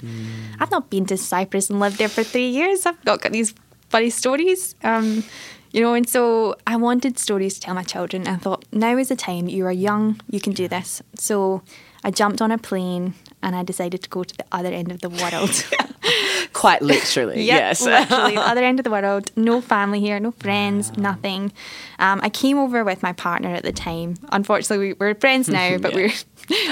[0.60, 2.86] I've not been to Cyprus and lived there for three years.
[2.86, 3.54] I've not got these
[3.90, 4.76] funny stories.
[4.84, 5.24] Um,
[5.72, 8.26] you know, and so I wanted stories to tell my children.
[8.26, 9.50] And I thought, now is the time.
[9.50, 11.02] You are young, you can do this.
[11.16, 11.62] So
[12.04, 13.14] I jumped on a plane
[13.46, 15.52] and I decided to go to the other end of the world.
[16.54, 17.82] Quite literally, Yep, yes.
[17.86, 19.32] literally, the other end of the world.
[19.36, 21.54] No family here, no friends, nothing.
[22.00, 24.16] Um, I came over with my partner at the time.
[24.32, 26.12] Unfortunately, we, we're friends now, but we're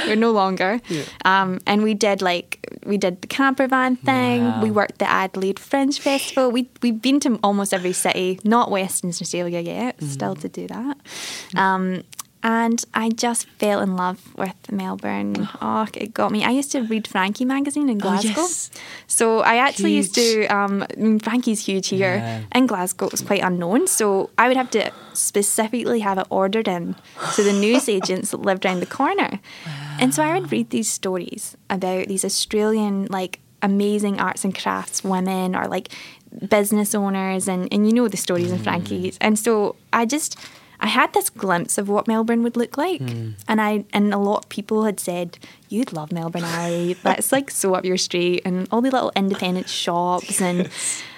[0.07, 0.81] we're no longer.
[1.25, 4.43] Um, and we did like we did the camper van thing.
[4.43, 4.63] Wow.
[4.63, 6.49] We worked the Adelaide Fringe Festival.
[6.51, 9.97] We we've been to almost every city, not Western Australia yet.
[9.99, 10.07] Mm.
[10.09, 10.97] Still to do that.
[11.55, 12.03] Um,
[12.43, 15.47] and I just fell in love with Melbourne.
[15.61, 16.43] Oh, it got me.
[16.43, 18.33] I used to read Frankie magazine in Glasgow.
[18.35, 18.69] Oh, yes.
[19.07, 20.45] So I actually used to.
[20.47, 22.41] Um, I mean, Frankie's huge here Yeah.
[22.53, 23.05] in Glasgow.
[23.05, 26.95] It was quite unknown, so I would have to specifically have it ordered in
[27.35, 29.39] to the news agents that lived around the corner.
[29.99, 35.03] And so I would read these stories about these Australian like amazing arts and crafts
[35.03, 35.87] women or like
[36.49, 39.17] business owners, and and you know the stories in Frankie's.
[39.21, 40.35] And so I just.
[40.83, 42.99] I had this glimpse of what Melbourne would look like,
[43.47, 45.37] and I and a lot of people had said
[45.69, 46.93] you'd love Melbourne Alley.
[47.03, 50.41] That's like so up your street, and all the little independent shops.
[50.41, 50.69] And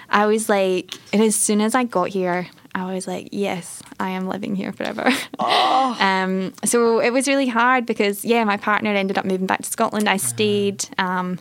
[0.08, 4.12] I was like, and as soon as I got here, I was like, yes, I
[4.12, 5.10] am living here forever.
[5.40, 9.70] um, so it was really hard because yeah, my partner ended up moving back to
[9.70, 10.08] Scotland.
[10.08, 10.88] I stayed.
[11.00, 11.40] Um,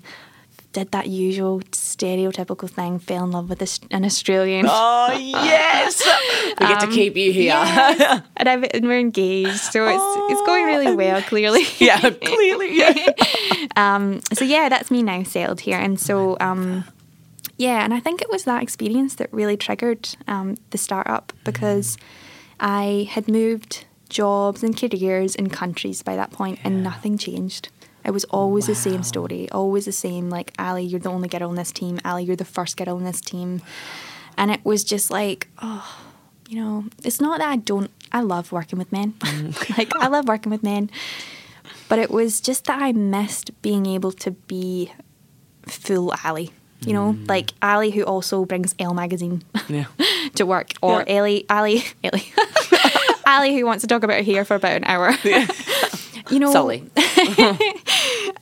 [0.74, 4.66] did that usual stereotypical thing, fell in love with this, an Australian.
[4.68, 6.02] Oh yes,
[6.60, 7.44] we get to keep you here.
[7.44, 8.22] Yes.
[8.36, 11.22] and, I've, and we're engaged, so it's it's going really well.
[11.22, 12.76] Clearly, yeah, clearly.
[12.76, 13.14] Yeah.
[13.76, 16.84] um, so yeah, that's me now settled here, and so um,
[17.56, 21.96] yeah, and I think it was that experience that really triggered um, the startup because
[22.58, 27.68] I had moved jobs and careers and countries by that point, and nothing changed.
[28.04, 30.28] It was always the same story, always the same.
[30.28, 32.00] Like Ali, you're the only girl on this team.
[32.04, 33.62] Ali, you're the first girl on this team,
[34.36, 36.04] and it was just like, oh,
[36.48, 37.90] you know, it's not that I don't.
[38.12, 39.14] I love working with men.
[39.20, 39.76] Mm.
[39.78, 40.90] like I love working with men,
[41.88, 44.92] but it was just that I missed being able to be
[45.66, 46.50] full Ali.
[46.86, 47.28] You know, mm.
[47.28, 49.86] like Ali, who also brings Elle magazine Yeah.
[50.34, 51.16] to work, or Yeah.
[51.16, 52.32] Ellie, Ali, Ellie,
[53.26, 55.14] Ali, who wants to talk about her hair for about an hour.
[55.24, 55.46] Yeah.
[56.30, 56.84] you know, Sully.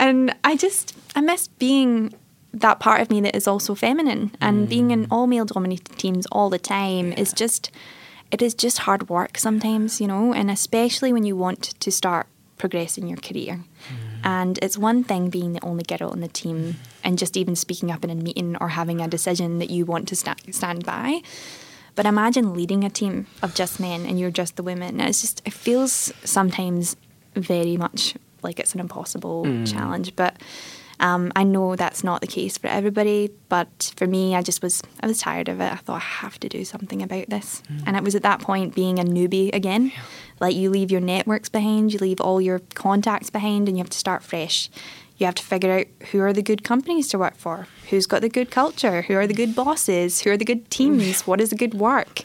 [0.03, 2.13] And I just I miss being
[2.53, 4.69] that part of me that is also feminine and mm.
[4.69, 7.71] being in all male dominated teams all the time is just
[8.33, 12.27] it is just hard work sometimes, you know, and especially when you want to start
[12.59, 13.61] progressing your career.
[13.63, 14.21] Mm.
[14.25, 17.91] And it's one thing being the only girl on the team and just even speaking
[17.91, 21.21] up in a meeting or having a decision that you want to sta- stand by.
[21.95, 24.99] But imagine leading a team of just men and you're just the women.
[25.01, 26.97] It's just, it feels sometimes
[27.35, 29.71] very much like it's an impossible mm.
[29.71, 30.15] challenge.
[30.17, 30.37] But
[31.01, 33.31] um, I know that's not the case for everybody.
[33.49, 35.73] But for me, I just was, I was tired of it.
[35.73, 37.63] I thought I have to do something about this.
[37.71, 37.83] Mm.
[37.89, 39.93] And it was at that point being a newbie again.
[40.41, 43.91] Like you leave your networks behind, you leave all your contacts behind, and you have
[43.91, 44.71] to start fresh.
[45.19, 48.23] You have to figure out who are the good companies to work for, who's got
[48.23, 50.71] the good culture, who are the good bosses, who are the good mm.
[50.71, 52.21] teams, what is the good work.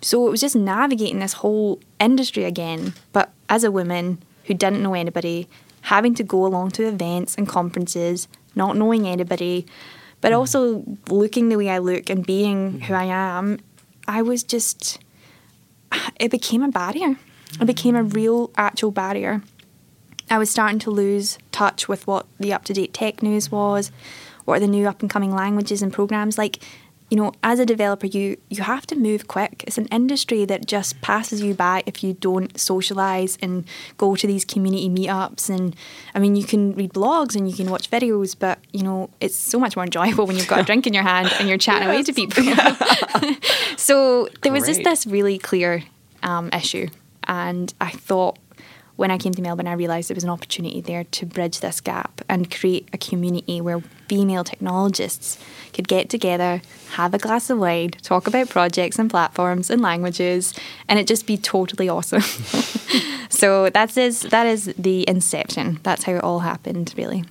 [0.00, 4.82] So it was just navigating this whole industry again, but as a woman who didn't
[4.82, 5.48] know anybody,
[5.82, 9.66] having to go along to events and conferences, not knowing anybody,
[10.20, 10.38] but mm-hmm.
[10.38, 12.94] also looking the way I look and being who mm-hmm.
[12.94, 13.58] I am,
[14.06, 14.98] I was just,
[16.18, 17.16] it became a barrier.
[17.60, 18.10] It became a mm-hmm.
[18.10, 19.42] real, actual barrier.
[20.30, 23.90] I was starting to lose touch with what the up to date tech news was,
[24.44, 26.38] what are the new up and coming languages and programs.
[26.38, 26.60] Like,
[27.12, 29.64] you know, as a developer, you you have to move quick.
[29.66, 33.66] It's an industry that just passes you by if you don't socialize and
[33.98, 35.50] go to these community meetups.
[35.50, 35.76] And
[36.14, 39.36] I mean, you can read blogs and you can watch videos, but you know, it's
[39.36, 41.86] so much more enjoyable when you've got a drink in your hand and you're chatting
[41.86, 41.92] yes.
[41.94, 43.36] away to people.
[43.76, 45.84] so there was just this really clear
[46.22, 46.88] um, issue,
[47.24, 48.38] and I thought
[49.02, 51.80] when I came to Melbourne, I realised there was an opportunity there to bridge this
[51.80, 55.38] gap and create a community where female technologists
[55.72, 56.62] could get together,
[56.92, 60.54] have a glass of wine, talk about projects and platforms and languages,
[60.88, 62.20] and it just be totally awesome.
[63.28, 65.80] so that is that is the inception.
[65.82, 67.24] That's how it all happened, really.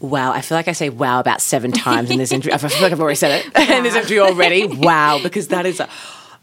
[0.00, 2.52] Wow, I feel like I say wow about seven times in this interview.
[2.52, 4.66] I feel like I've already said it in this interview already.
[4.66, 5.88] Wow, because that is a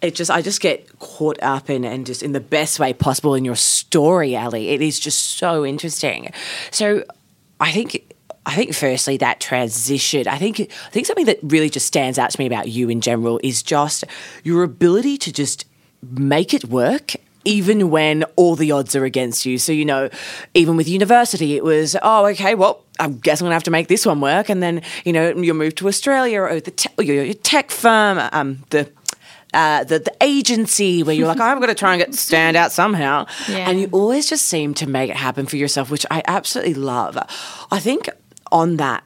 [0.01, 3.33] it just I just get caught up in and just in the best way possible
[3.33, 4.69] in your story, Ali.
[4.69, 6.31] It is just so interesting.
[6.71, 7.03] So
[7.59, 8.13] I think
[8.45, 10.27] I think firstly that transition.
[10.27, 13.01] I think I think something that really just stands out to me about you in
[13.01, 14.03] general is just
[14.43, 15.65] your ability to just
[16.01, 17.15] make it work
[17.47, 19.57] even when all the odds are against you.
[19.57, 20.09] So, you know,
[20.53, 23.71] even with university, it was, oh, okay, well, I guess I'm going to have to
[23.71, 24.49] make this one work.
[24.49, 28.63] And then, you know, you move to Australia or the te- your tech firm, um,
[28.71, 28.91] the
[29.57, 32.71] uh, the, the agency where you're like, I'm going to try and get stand out
[32.71, 33.25] somehow.
[33.49, 33.67] Yeah.
[33.67, 37.17] And you always just seem to make it happen for yourself, which I absolutely love.
[37.71, 38.07] I think
[38.51, 39.03] on that,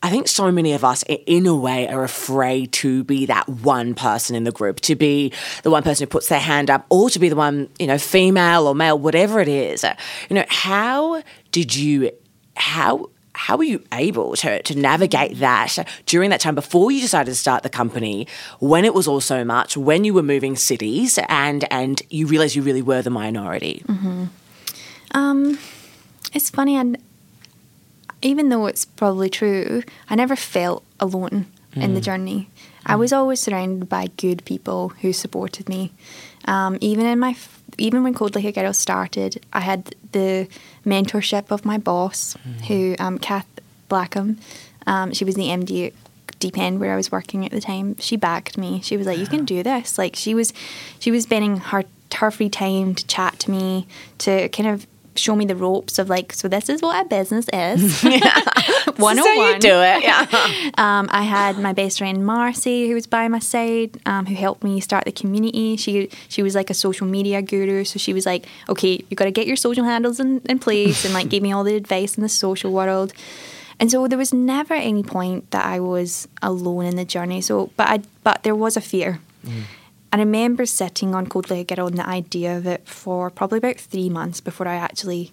[0.00, 3.94] I think so many of us, in a way, are afraid to be that one
[3.94, 5.32] person in the group, to be
[5.64, 7.98] the one person who puts their hand up, or to be the one, you know,
[7.98, 9.84] female or male, whatever it is.
[10.30, 12.12] You know, how did you,
[12.54, 17.30] how how were you able to, to navigate that during that time before you decided
[17.30, 18.26] to start the company,
[18.58, 22.56] when it was all so much, when you were moving cities, and and you realized
[22.56, 23.84] you really were the minority?
[23.86, 24.24] Mm-hmm.
[25.12, 25.58] Um,
[26.34, 26.98] it's funny, and
[28.22, 31.82] even though it's probably true, I never felt alone mm.
[31.82, 32.04] in the mm.
[32.04, 32.50] journey.
[32.88, 32.92] Mm.
[32.92, 35.92] I was always surrounded by good people who supported me.
[36.46, 37.36] Um, even in my
[37.76, 40.48] even when Code Like a Girl started, I had the
[40.84, 42.64] mentorship of my boss, mm.
[42.66, 43.46] who um, Kath
[43.88, 44.38] Blackham.
[44.86, 47.96] Um, she was the MD at Deep End where I was working at the time.
[47.98, 48.80] She backed me.
[48.82, 50.52] She was like, "You can do this." Like she was,
[50.98, 53.86] she was spending her her free time to chat to me,
[54.18, 54.86] to kind of
[55.18, 58.04] show me the ropes of like, so this is what a business is.
[58.98, 59.60] One on one.
[59.60, 60.02] do it.
[60.02, 60.26] Yeah.
[60.78, 64.64] um, I had my best friend Marcy who was by my side, um, who helped
[64.64, 65.76] me start the community.
[65.76, 69.24] She she was like a social media guru, so she was like, okay, you got
[69.24, 72.16] to get your social handles in, in place, and like gave me all the advice
[72.16, 73.12] in the social world.
[73.80, 77.40] And so there was never any point that I was alone in the journey.
[77.40, 79.20] So, but I, but there was a fear.
[79.46, 79.62] Mm.
[80.12, 84.08] I remember sitting on a Girl and the idea of it for probably about three
[84.08, 85.32] months before I actually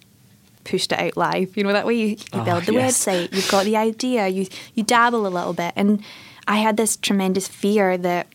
[0.65, 1.55] pushed it out live.
[1.55, 3.05] You know, that way you, you oh, build the yes.
[3.05, 5.73] website, you've got the idea, you you dabble a little bit.
[5.75, 6.03] And
[6.47, 8.27] I had this tremendous fear that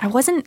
[0.00, 0.46] I wasn't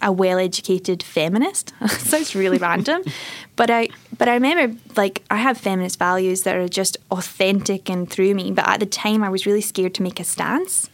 [0.00, 1.72] a well educated feminist.
[1.88, 3.02] Sounds really random.
[3.56, 8.10] But I but I remember like I have feminist values that are just authentic and
[8.10, 8.50] through me.
[8.50, 10.90] But at the time I was really scared to make a stance.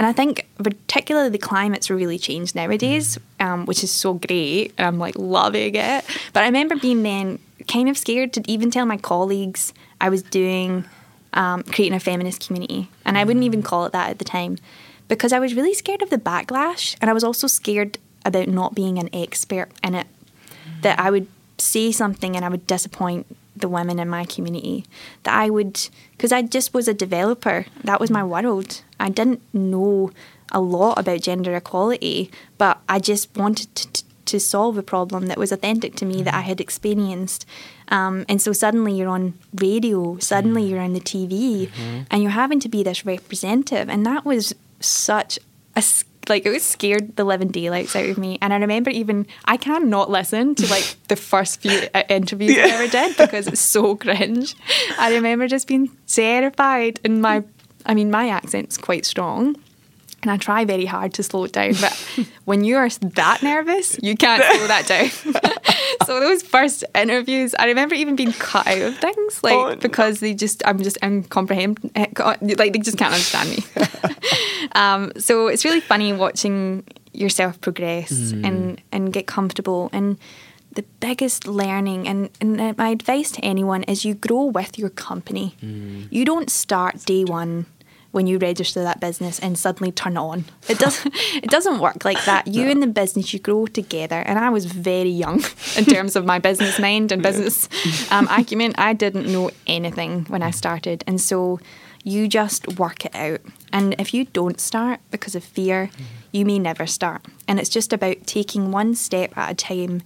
[0.00, 4.72] And I think particularly the climate's really changed nowadays, um, which is so great.
[4.78, 6.04] And I'm like loving it.
[6.32, 10.22] But I remember being then kind of scared to even tell my colleagues I was
[10.22, 10.86] doing
[11.34, 12.88] um, creating a feminist community.
[13.04, 14.56] And I wouldn't even call it that at the time
[15.08, 16.96] because I was really scared of the backlash.
[17.02, 20.06] And I was also scared about not being an expert in it,
[20.80, 21.26] that I would
[21.58, 24.86] say something and I would disappoint the women in my community
[25.24, 29.42] that I would because I just was a developer that was my world I didn't
[29.54, 30.10] know
[30.52, 35.38] a lot about gender equality but I just wanted to, to solve a problem that
[35.38, 37.46] was authentic to me that I had experienced
[37.88, 42.02] um, and so suddenly you're on radio suddenly you're on the TV mm-hmm.
[42.10, 45.38] and you're having to be this representative and that was such
[45.76, 45.82] a
[46.30, 48.38] like it was scared the living daylights out of me.
[48.40, 52.64] And I remember even I cannot listen to like the first few uh, interviews yeah.
[52.64, 54.54] I ever did because it's so cringe.
[54.98, 57.44] I remember just being terrified, and my
[57.86, 59.56] I mean my accent's quite strong.
[60.22, 63.98] And I try very hard to slow it down, but when you are that nervous,
[64.02, 65.08] you can't slow that down.
[66.06, 70.20] so those first interviews, I remember even being cut out of things, like oh, because
[70.20, 73.64] they just, I'm just incomprehensible, eh, like they just can't understand me.
[74.72, 78.46] um, so it's really funny watching yourself progress mm.
[78.46, 80.16] and and get comfortable and
[80.72, 85.56] the biggest learning and, and my advice to anyone is you grow with your company.
[85.62, 86.08] Mm.
[86.10, 87.66] You don't start day one
[88.12, 90.44] when you register that business and suddenly turn on.
[90.68, 92.46] It doesn't it doesn't work like that.
[92.46, 92.70] You no.
[92.70, 94.20] and the business you grow together.
[94.20, 95.42] And I was very young
[95.76, 97.68] in terms of my business mind and business
[98.10, 98.74] um, acumen.
[98.78, 101.60] I didn't know anything when I started, and so
[102.02, 103.40] You just work it out.
[103.72, 106.04] And if you don't start because of fear, mm-hmm.
[106.32, 107.26] you may never start.
[107.46, 110.02] And it's just about taking one step at a time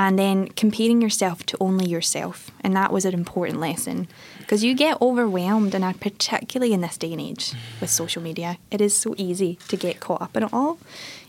[0.00, 2.50] and then comparing yourself to only yourself.
[2.62, 7.12] And that was an important lesson because you get overwhelmed, and particularly in this day
[7.12, 10.54] and age with social media, it is so easy to get caught up in it
[10.54, 10.78] all.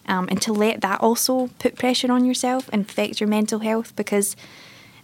[0.07, 3.93] Um, and to let that also put pressure on yourself and affect your mental health
[3.97, 4.37] because,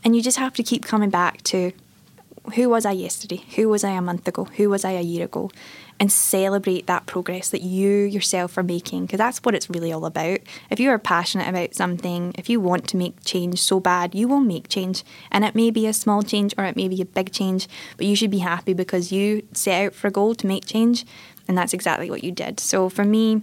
[0.01, 1.73] and you just have to keep coming back to
[2.55, 3.43] who was I yesterday?
[3.57, 4.45] Who was I a month ago?
[4.45, 5.51] Who was I a year ago?
[5.99, 10.05] And celebrate that progress that you yourself are making because that's what it's really all
[10.05, 10.39] about.
[10.69, 14.27] If you are passionate about something, if you want to make change so bad, you
[14.27, 15.03] will make change.
[15.31, 17.67] And it may be a small change or it may be a big change,
[17.97, 21.05] but you should be happy because you set out for a goal to make change
[21.47, 22.59] and that's exactly what you did.
[22.59, 23.41] So for me,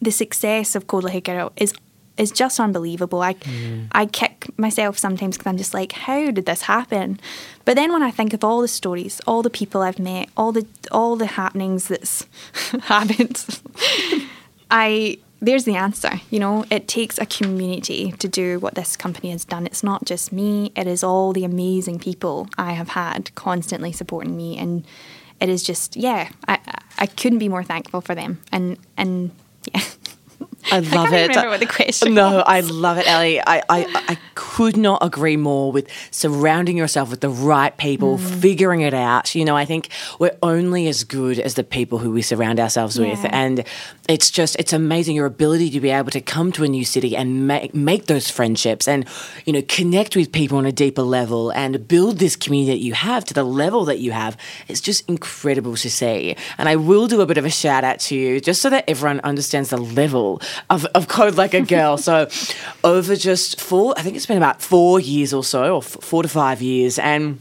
[0.00, 1.74] the success of Code Like a Girl is
[2.20, 3.22] is just unbelievable.
[3.22, 3.88] I mm.
[3.92, 7.18] I kick myself sometimes because I'm just like, how did this happen?
[7.64, 10.52] But then when I think of all the stories, all the people I've met, all
[10.52, 12.26] the all the happenings that's
[12.82, 13.60] happened,
[14.70, 16.20] I there's the answer.
[16.30, 19.66] You know, it takes a community to do what this company has done.
[19.66, 24.36] It's not just me; it is all the amazing people I have had constantly supporting
[24.36, 24.84] me, and
[25.40, 26.28] it is just yeah.
[26.46, 26.58] I
[26.98, 29.30] I couldn't be more thankful for them, and and
[29.74, 29.80] yeah.
[30.70, 31.28] I love I it.
[31.28, 32.14] Remember what the question?
[32.14, 32.44] No, was.
[32.46, 33.40] I love it, Ellie.
[33.40, 38.40] I, I, I could not agree more with surrounding yourself with the right people, mm.
[38.40, 39.34] figuring it out.
[39.34, 39.88] You know, I think
[40.18, 43.10] we're only as good as the people who we surround ourselves yeah.
[43.10, 43.64] with, and
[44.08, 47.16] it's just it's amazing your ability to be able to come to a new city
[47.16, 49.06] and make make those friendships, and
[49.44, 52.94] you know, connect with people on a deeper level, and build this community that you
[52.94, 54.36] have to the level that you have.
[54.68, 58.00] It's just incredible to see, and I will do a bit of a shout out
[58.00, 61.96] to you just so that everyone understands the level of, of Code Like a Girl.
[61.96, 62.28] so
[62.84, 66.28] over just four, I think it's been about four years or so, or four to
[66.28, 67.40] five years, and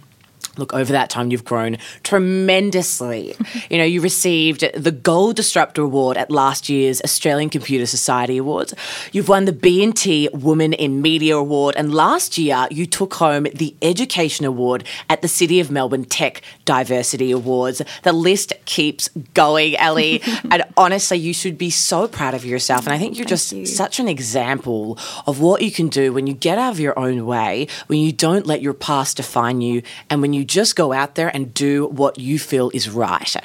[0.60, 3.36] Look, over that time, you've grown tremendously.
[3.70, 8.74] you know, you received the Gold Disruptor Award at last year's Australian Computer Society Awards.
[9.14, 13.74] You've won the B&T Woman in Media Award, and last year you took home the
[13.82, 17.82] Education Award at the City of Melbourne Tech Diversity Awards.
[18.04, 22.86] The list keeps going, Ellie, and honestly, you should be so proud of yourself.
[22.86, 23.66] And I think you're Thank just you.
[23.66, 27.26] such an example of what you can do when you get out of your own
[27.26, 31.16] way, when you don't let your past define you, and when you just go out
[31.16, 33.36] there and do what you feel is right.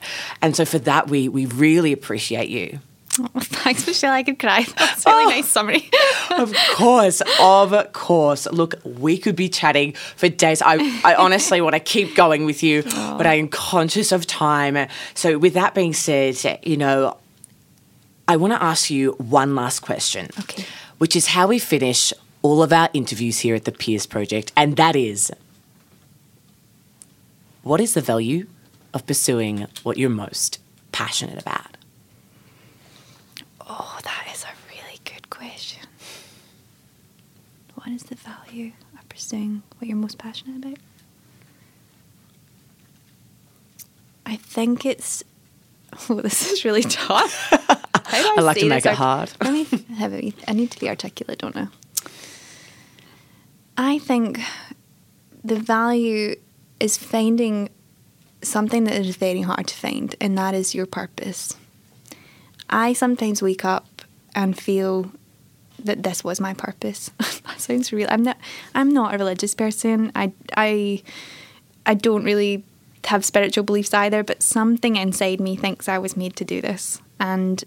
[0.42, 2.80] And so for that, we, we really appreciate you.
[3.20, 4.12] Oh, thanks, Michelle.
[4.12, 4.64] I could cry.
[4.78, 5.88] That's a really oh, nice summary.
[6.30, 8.46] of course, of course.
[8.46, 10.62] Look, we could be chatting for days.
[10.62, 13.16] I, I honestly want to keep going with you, oh.
[13.16, 14.88] but I am conscious of time.
[15.14, 17.16] So, with that being said, you know,
[18.26, 20.64] I want to ask you one last question, okay.
[20.98, 24.76] which is how we finish all of our interviews here at the Peers Project, and
[24.76, 25.30] that is
[27.64, 28.46] what is the value
[28.92, 30.60] of pursuing what you're most
[30.92, 31.76] passionate about?
[33.66, 35.82] Oh, that is a really good question.
[37.74, 40.78] What is the value of pursuing what you're most passionate about?
[44.24, 45.24] I think it's.
[46.10, 47.48] Oh, this is really tough.
[47.52, 49.30] I, I, like to make it hard.
[49.40, 51.68] Let me have a, I need to be articulate, don't I?
[53.76, 54.40] I think
[55.44, 56.34] the value
[56.84, 57.70] is finding
[58.42, 61.56] something that is very hard to find, and that is your purpose.
[62.68, 64.02] I sometimes wake up
[64.34, 65.10] and feel
[65.82, 67.10] that this was my purpose.
[67.18, 68.06] that sounds real.
[68.10, 68.36] I'm not.
[68.74, 70.12] I'm not a religious person.
[70.14, 70.32] I.
[70.56, 71.02] I.
[71.86, 72.64] I don't really
[73.06, 77.00] have spiritual beliefs either, but something inside me thinks I was made to do this,
[77.18, 77.64] and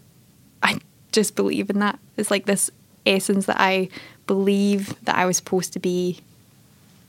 [0.61, 0.80] I
[1.11, 1.97] just believe in that.
[2.18, 2.70] It's like this
[3.03, 3.89] essence that I
[4.28, 6.20] believe that I was supposed to be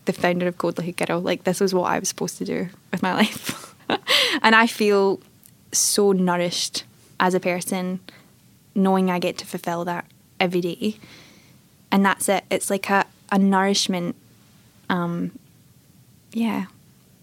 [0.09, 1.21] the founder of Code Like a Girl.
[1.21, 3.75] Like this was what I was supposed to do with my life,
[4.43, 5.21] and I feel
[5.71, 6.85] so nourished
[7.21, 8.01] as a person,
[8.75, 10.07] knowing I get to fulfill that
[10.41, 10.97] every day,
[11.93, 12.45] and that's it.
[12.51, 14.17] It's like a a nourishment.
[14.89, 15.39] Um,
[16.33, 16.67] yeah,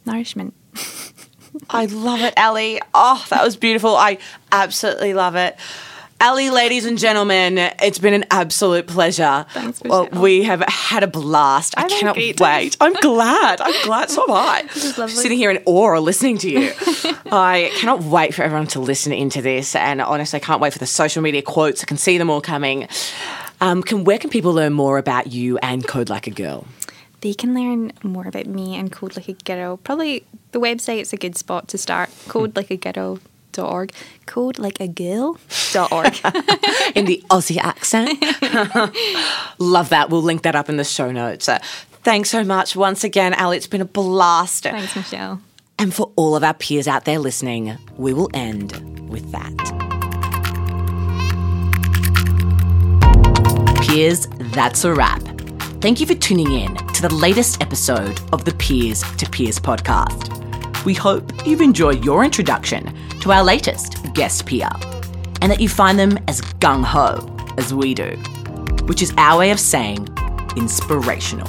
[0.05, 0.53] nourishment.
[1.69, 2.79] I love it, Ellie.
[2.93, 3.95] Oh, that was beautiful.
[3.95, 4.19] I
[4.51, 5.57] absolutely love it.
[6.21, 9.45] Ali, ladies and gentlemen, it's been an absolute pleasure.
[9.49, 11.77] Thanks, well, we have had a blast.
[11.77, 12.77] I, I cannot wait.
[12.79, 13.59] I'm glad.
[13.59, 14.09] I'm glad.
[14.09, 14.67] So am I.
[15.07, 16.71] Sitting here in awe listening to you.
[17.31, 19.75] I cannot wait for everyone to listen into this.
[19.75, 21.83] And honestly, I can't wait for the social media quotes.
[21.83, 22.87] I can see them all coming.
[23.59, 26.65] Um, can Where can people learn more about you and Code Like a Girl?
[27.21, 29.77] They can learn more about me and Code Like a Girl.
[29.77, 32.09] Probably the website's a good spot to start.
[32.29, 33.19] Code Like a Girl
[33.63, 33.91] org,
[34.25, 35.37] code like a girl
[35.71, 36.07] dot org
[36.95, 38.09] in the Aussie accent.
[39.59, 40.09] Love that.
[40.09, 41.47] We'll link that up in the show notes.
[41.47, 41.59] Uh,
[42.03, 43.57] thanks so much once again, Ali.
[43.57, 44.63] It's been a blast.
[44.63, 45.41] Thanks, Michelle.
[45.77, 48.71] And for all of our peers out there listening, we will end
[49.09, 49.53] with that.
[53.81, 55.21] Peers, that's a wrap.
[55.81, 60.44] Thank you for tuning in to the latest episode of the Peers to Peers podcast.
[60.85, 64.69] We hope you've enjoyed your introduction to our latest guest peer
[65.41, 67.27] and that you find them as gung ho
[67.57, 68.11] as we do,
[68.85, 70.07] which is our way of saying
[70.55, 71.47] inspirational.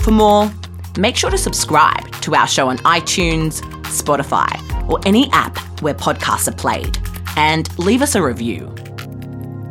[0.00, 0.52] For more,
[0.98, 4.50] make sure to subscribe to our show on iTunes, Spotify,
[4.86, 6.98] or any app where podcasts are played,
[7.36, 8.66] and leave us a review.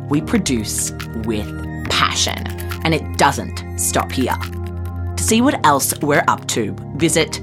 [0.08, 0.90] We produce
[1.24, 1.46] with
[1.88, 2.48] passion,
[2.84, 4.34] and it doesn't stop here.
[5.16, 7.40] To see what else we're up to, visit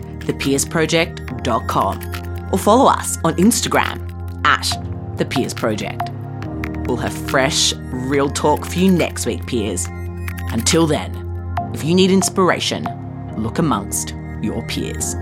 [1.40, 4.68] thepeersproject.com or follow us on Instagram at
[5.18, 6.10] the Peers Project.
[6.88, 9.88] We'll have fresh, real talk for you next week, peers.
[10.52, 11.16] Until then,
[11.74, 12.88] if you need inspiration,
[13.38, 15.16] look amongst your peers.